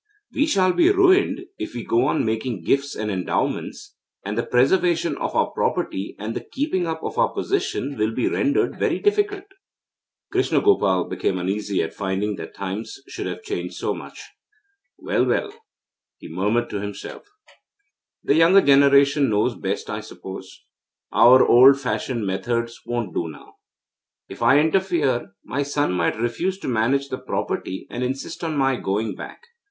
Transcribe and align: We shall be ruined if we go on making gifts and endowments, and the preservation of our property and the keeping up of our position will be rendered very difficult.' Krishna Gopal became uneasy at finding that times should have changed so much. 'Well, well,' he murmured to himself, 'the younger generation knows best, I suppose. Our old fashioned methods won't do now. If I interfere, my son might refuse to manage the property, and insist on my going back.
We 0.33 0.47
shall 0.47 0.73
be 0.73 0.89
ruined 0.89 1.41
if 1.59 1.75
we 1.75 1.85
go 1.85 2.07
on 2.07 2.25
making 2.25 2.63
gifts 2.63 2.95
and 2.95 3.11
endowments, 3.11 3.97
and 4.25 4.35
the 4.35 4.41
preservation 4.41 5.15
of 5.17 5.35
our 5.35 5.51
property 5.51 6.15
and 6.17 6.35
the 6.35 6.43
keeping 6.43 6.87
up 6.87 7.03
of 7.03 7.19
our 7.19 7.31
position 7.31 7.95
will 7.99 8.11
be 8.11 8.27
rendered 8.27 8.79
very 8.79 8.97
difficult.' 8.97 9.51
Krishna 10.31 10.59
Gopal 10.59 11.07
became 11.07 11.37
uneasy 11.37 11.83
at 11.83 11.93
finding 11.93 12.35
that 12.37 12.55
times 12.55 12.99
should 13.07 13.27
have 13.27 13.43
changed 13.43 13.75
so 13.75 13.93
much. 13.93 14.19
'Well, 14.97 15.23
well,' 15.23 15.53
he 16.17 16.27
murmured 16.27 16.71
to 16.71 16.81
himself, 16.81 17.27
'the 18.23 18.33
younger 18.33 18.61
generation 18.61 19.29
knows 19.29 19.53
best, 19.55 19.87
I 19.87 19.99
suppose. 19.99 20.63
Our 21.11 21.45
old 21.45 21.79
fashioned 21.79 22.25
methods 22.25 22.81
won't 22.87 23.13
do 23.13 23.27
now. 23.29 23.57
If 24.27 24.41
I 24.41 24.57
interfere, 24.57 25.33
my 25.43 25.61
son 25.61 25.91
might 25.93 26.17
refuse 26.19 26.57
to 26.61 26.67
manage 26.67 27.09
the 27.09 27.19
property, 27.19 27.85
and 27.91 28.03
insist 28.03 28.43
on 28.43 28.57
my 28.57 28.77
going 28.77 29.13
back. 29.13 29.41